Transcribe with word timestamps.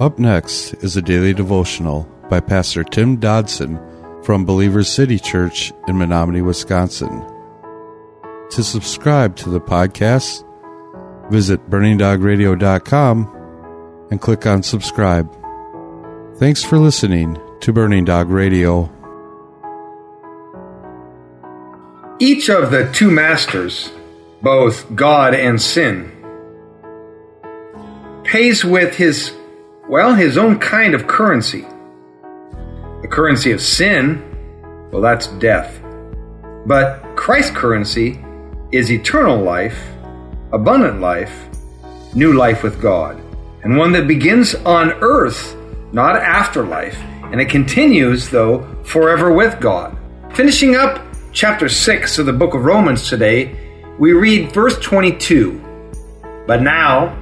Up 0.00 0.18
next 0.18 0.74
is 0.82 0.96
a 0.96 1.02
daily 1.02 1.32
devotional 1.32 2.02
by 2.28 2.40
Pastor 2.40 2.82
Tim 2.82 3.16
Dodson 3.16 3.78
from 4.24 4.44
Believers 4.44 4.88
City 4.88 5.20
Church 5.20 5.72
in 5.86 5.96
Menominee, 5.96 6.42
Wisconsin. 6.42 7.24
To 8.50 8.64
subscribe 8.64 9.36
to 9.36 9.50
the 9.50 9.60
podcast, 9.60 10.44
visit 11.30 11.70
burningdogradio.com 11.70 14.08
and 14.10 14.20
click 14.20 14.46
on 14.46 14.64
subscribe. 14.64 15.32
Thanks 16.38 16.64
for 16.64 16.78
listening 16.78 17.38
to 17.60 17.72
Burning 17.72 18.04
Dog 18.04 18.30
Radio. 18.30 18.90
Each 22.18 22.50
of 22.50 22.72
the 22.72 22.90
two 22.92 23.12
masters, 23.12 23.92
both 24.42 24.92
God 24.96 25.34
and 25.34 25.62
sin, 25.62 26.10
pays 28.24 28.64
with 28.64 28.96
his 28.96 29.32
well, 29.88 30.14
his 30.14 30.38
own 30.38 30.58
kind 30.58 30.94
of 30.94 31.06
currency. 31.06 31.66
The 33.02 33.08
currency 33.10 33.52
of 33.52 33.60
sin, 33.60 34.22
well, 34.90 35.02
that's 35.02 35.26
death. 35.26 35.80
But 36.66 37.16
Christ's 37.16 37.54
currency 37.54 38.24
is 38.72 38.90
eternal 38.90 39.36
life, 39.36 39.78
abundant 40.52 41.00
life, 41.00 41.48
new 42.14 42.32
life 42.32 42.62
with 42.62 42.80
God, 42.80 43.20
and 43.62 43.76
one 43.76 43.92
that 43.92 44.08
begins 44.08 44.54
on 44.54 44.92
earth, 45.02 45.54
not 45.92 46.16
afterlife, 46.16 46.98
and 47.30 47.40
it 47.40 47.50
continues, 47.50 48.30
though, 48.30 48.66
forever 48.84 49.32
with 49.32 49.60
God. 49.60 49.96
Finishing 50.32 50.76
up 50.76 51.04
chapter 51.32 51.68
6 51.68 52.18
of 52.18 52.26
the 52.26 52.32
book 52.32 52.54
of 52.54 52.64
Romans 52.64 53.08
today, 53.08 53.54
we 53.98 54.12
read 54.12 54.52
verse 54.52 54.78
22. 54.78 55.60
But 56.46 56.62
now, 56.62 57.18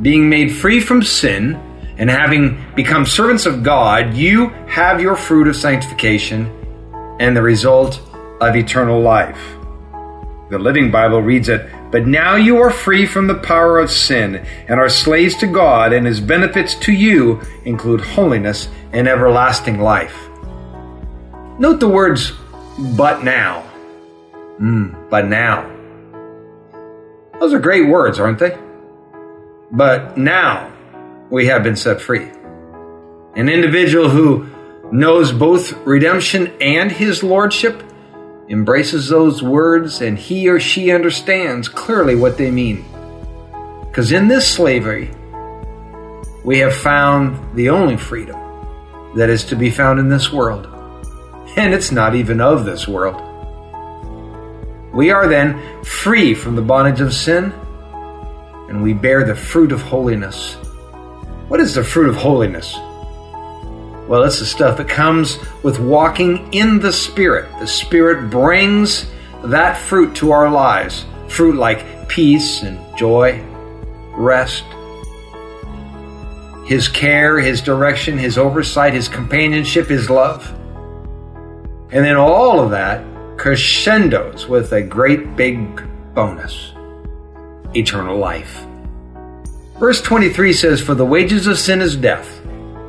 being 0.00 0.28
made 0.28 0.54
free 0.54 0.80
from 0.80 1.02
sin, 1.02 1.60
and 1.96 2.10
having 2.10 2.62
become 2.74 3.06
servants 3.06 3.46
of 3.46 3.62
God, 3.62 4.14
you 4.14 4.48
have 4.66 5.00
your 5.00 5.16
fruit 5.16 5.48
of 5.48 5.56
sanctification 5.56 6.50
and 7.20 7.36
the 7.36 7.42
result 7.42 8.00
of 8.40 8.56
eternal 8.56 9.00
life. 9.00 9.38
The 10.50 10.58
Living 10.58 10.90
Bible 10.90 11.22
reads 11.22 11.48
it, 11.48 11.68
But 11.90 12.06
now 12.06 12.36
you 12.36 12.58
are 12.58 12.70
free 12.70 13.06
from 13.06 13.28
the 13.28 13.36
power 13.36 13.78
of 13.78 13.90
sin 13.90 14.44
and 14.68 14.78
are 14.80 14.88
slaves 14.88 15.36
to 15.36 15.46
God, 15.46 15.92
and 15.92 16.06
his 16.06 16.20
benefits 16.20 16.74
to 16.80 16.92
you 16.92 17.40
include 17.64 18.00
holiness 18.00 18.68
and 18.92 19.08
everlasting 19.08 19.80
life. 19.80 20.28
Note 21.58 21.78
the 21.78 21.88
words, 21.88 22.32
but 22.96 23.22
now. 23.22 23.64
Mm, 24.60 25.08
but 25.08 25.26
now. 25.26 25.70
Those 27.40 27.54
are 27.54 27.60
great 27.60 27.88
words, 27.88 28.18
aren't 28.18 28.38
they? 28.38 28.58
But 29.70 30.18
now 30.18 30.73
we 31.30 31.46
have 31.46 31.62
been 31.62 31.76
set 31.76 32.00
free. 32.00 32.30
An 33.36 33.48
individual 33.48 34.08
who 34.08 34.48
knows 34.92 35.32
both 35.32 35.72
redemption 35.86 36.52
and 36.60 36.92
his 36.92 37.22
lordship 37.22 37.82
embraces 38.48 39.08
those 39.08 39.42
words 39.42 40.00
and 40.00 40.18
he 40.18 40.48
or 40.48 40.60
she 40.60 40.90
understands 40.92 41.68
clearly 41.68 42.14
what 42.14 42.36
they 42.36 42.50
mean. 42.50 42.84
Because 43.88 44.12
in 44.12 44.28
this 44.28 44.46
slavery, 44.46 45.10
we 46.44 46.58
have 46.58 46.74
found 46.74 47.56
the 47.56 47.70
only 47.70 47.96
freedom 47.96 48.38
that 49.16 49.30
is 49.30 49.44
to 49.44 49.56
be 49.56 49.70
found 49.70 49.98
in 49.98 50.08
this 50.08 50.32
world. 50.32 50.68
And 51.56 51.72
it's 51.72 51.90
not 51.90 52.14
even 52.14 52.40
of 52.40 52.64
this 52.64 52.86
world. 52.86 53.20
We 54.92 55.10
are 55.10 55.26
then 55.26 55.82
free 55.84 56.34
from 56.34 56.54
the 56.54 56.62
bondage 56.62 57.00
of 57.00 57.14
sin, 57.14 57.52
and 58.68 58.82
we 58.82 58.92
bear 58.92 59.24
the 59.24 59.34
fruit 59.34 59.72
of 59.72 59.80
holiness 59.82 60.56
what 61.48 61.60
is 61.60 61.74
the 61.74 61.84
fruit 61.84 62.08
of 62.08 62.16
holiness? 62.16 62.74
Well, 64.08 64.22
it's 64.24 64.38
the 64.38 64.46
stuff 64.46 64.76
that 64.78 64.88
comes 64.88 65.38
with 65.62 65.78
walking 65.78 66.52
in 66.52 66.78
the 66.78 66.92
Spirit. 66.92 67.50
The 67.58 67.66
Spirit 67.66 68.30
brings 68.30 69.06
that 69.44 69.78
fruit 69.78 70.14
to 70.16 70.32
our 70.32 70.50
lives 70.50 71.06
fruit 71.28 71.56
like 71.56 72.08
peace 72.08 72.62
and 72.62 72.78
joy, 72.96 73.42
rest, 74.12 74.64
His 76.66 76.86
care, 76.88 77.40
His 77.40 77.62
direction, 77.62 78.18
His 78.18 78.38
oversight, 78.38 78.94
His 78.94 79.08
companionship, 79.08 79.88
His 79.88 80.10
love. 80.10 80.48
And 81.90 82.04
then 82.04 82.16
all 82.16 82.60
of 82.60 82.70
that 82.70 83.04
crescendos 83.36 84.46
with 84.46 84.72
a 84.72 84.82
great 84.82 85.36
big 85.36 85.82
bonus 86.14 86.72
eternal 87.74 88.16
life. 88.16 88.64
Verse 89.78 90.00
23 90.00 90.52
says, 90.52 90.80
For 90.80 90.94
the 90.94 91.04
wages 91.04 91.48
of 91.48 91.58
sin 91.58 91.80
is 91.80 91.96
death, 91.96 92.40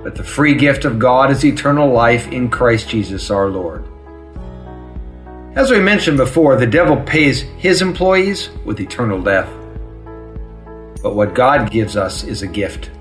but 0.03 0.13
the 0.13 0.23
free 0.23 0.53
gift 0.53 0.85
of 0.85 0.99
God 0.99 1.31
is 1.31 1.43
eternal 1.43 1.91
life 1.91 2.31
in 2.31 2.47
Christ 2.49 2.89
Jesus 2.89 3.31
our 3.31 3.49
Lord. 3.49 3.83
As 5.55 5.71
we 5.71 5.79
mentioned 5.79 6.17
before, 6.17 6.57
the 6.57 6.67
devil 6.67 6.97
pays 6.97 7.41
his 7.57 7.81
employees 7.81 8.49
with 8.65 8.79
eternal 8.79 9.19
death. 9.19 9.49
But 11.01 11.15
what 11.15 11.33
God 11.33 11.71
gives 11.71 11.97
us 11.97 12.23
is 12.23 12.43
a 12.43 12.47
gift. 12.47 12.91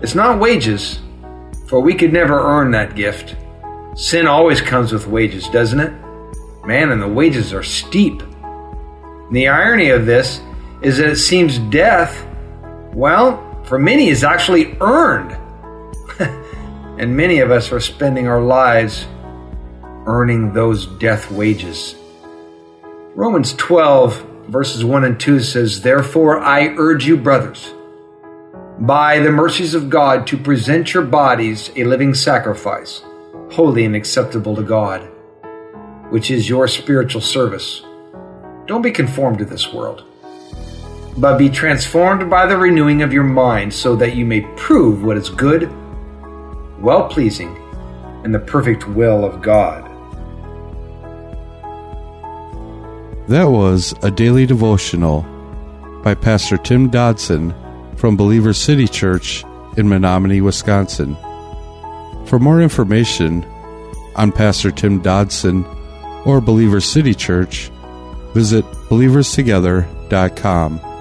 It's 0.00 0.14
not 0.14 0.38
wages, 0.38 1.00
for 1.66 1.80
we 1.80 1.94
could 1.94 2.12
never 2.12 2.38
earn 2.38 2.70
that 2.72 2.94
gift. 2.94 3.34
Sin 3.96 4.28
always 4.28 4.60
comes 4.60 4.92
with 4.92 5.08
wages, 5.08 5.48
doesn't 5.48 5.80
it? 5.80 5.92
Man, 6.64 6.92
and 6.92 7.02
the 7.02 7.08
wages 7.08 7.52
are 7.52 7.64
steep. 7.64 8.22
And 8.22 9.34
the 9.34 9.48
irony 9.48 9.90
of 9.90 10.06
this 10.06 10.40
is 10.80 10.98
that 10.98 11.08
it 11.08 11.16
seems 11.16 11.58
death 11.58 12.24
well, 12.94 13.62
for 13.64 13.78
many, 13.78 14.08
is 14.08 14.24
actually 14.24 14.76
earned. 14.80 15.32
and 16.98 17.16
many 17.16 17.38
of 17.38 17.50
us 17.50 17.72
are 17.72 17.80
spending 17.80 18.28
our 18.28 18.40
lives 18.40 19.06
earning 20.06 20.52
those 20.52 20.86
death 20.86 21.30
wages. 21.30 21.94
Romans 23.14 23.54
12, 23.54 24.46
verses 24.48 24.84
1 24.84 25.04
and 25.04 25.18
2 25.18 25.40
says, 25.40 25.80
Therefore 25.80 26.40
I 26.40 26.68
urge 26.76 27.06
you, 27.06 27.16
brothers, 27.16 27.72
by 28.78 29.20
the 29.20 29.30
mercies 29.30 29.74
of 29.74 29.88
God, 29.88 30.26
to 30.28 30.36
present 30.36 30.92
your 30.92 31.04
bodies 31.04 31.70
a 31.76 31.84
living 31.84 32.14
sacrifice, 32.14 33.02
holy 33.52 33.84
and 33.84 33.96
acceptable 33.96 34.56
to 34.56 34.62
God, 34.62 35.08
which 36.10 36.30
is 36.30 36.48
your 36.48 36.68
spiritual 36.68 37.20
service. 37.20 37.82
Don't 38.66 38.82
be 38.82 38.90
conformed 38.90 39.38
to 39.38 39.44
this 39.44 39.72
world 39.72 40.04
but 41.16 41.38
be 41.38 41.50
transformed 41.50 42.30
by 42.30 42.46
the 42.46 42.56
renewing 42.56 43.02
of 43.02 43.12
your 43.12 43.24
mind 43.24 43.72
so 43.72 43.94
that 43.96 44.16
you 44.16 44.24
may 44.24 44.40
prove 44.56 45.04
what 45.04 45.16
is 45.16 45.28
good, 45.28 45.70
well 46.80 47.08
pleasing, 47.08 47.56
and 48.24 48.34
the 48.34 48.38
perfect 48.38 48.88
will 48.88 49.24
of 49.24 49.42
God. 49.42 49.88
That 53.28 53.44
was 53.44 53.94
a 54.02 54.10
daily 54.10 54.46
devotional 54.46 55.22
by 56.02 56.14
Pastor 56.14 56.56
Tim 56.56 56.90
Dodson 56.90 57.54
from 57.96 58.16
Believer 58.16 58.52
City 58.52 58.88
Church 58.88 59.44
in 59.76 59.88
Menominee, 59.88 60.40
Wisconsin. 60.40 61.16
For 62.26 62.38
more 62.38 62.60
information 62.60 63.44
on 64.16 64.32
Pastor 64.32 64.70
Tim 64.70 65.00
Dodson 65.00 65.64
or 66.24 66.40
Believer 66.40 66.80
City 66.80 67.14
Church, 67.14 67.70
visit 68.34 68.64
believerstogether.com. 68.88 70.91